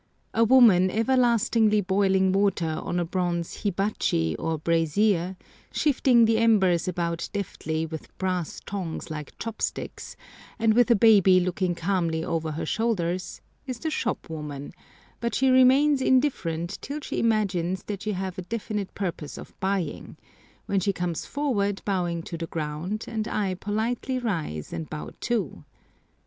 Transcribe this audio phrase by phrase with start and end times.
[0.33, 5.37] A woman everlastingly boiling water on a bronze hibachi, or brazier,
[5.71, 10.15] shifting the embers about deftly with brass tongs like chopsticks,
[10.57, 14.73] and with a baby looking calmly over her shoulders, is the shopwoman;
[15.19, 20.17] but she remains indifferent till she imagines that you have a definite purpose of buying,
[20.65, 25.63] when she comes forward bowing to the ground, and I politely rise and bow too.